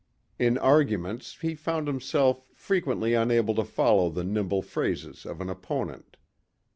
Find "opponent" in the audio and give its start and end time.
5.51-6.17